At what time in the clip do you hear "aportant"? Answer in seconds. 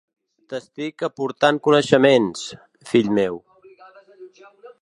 1.07-1.59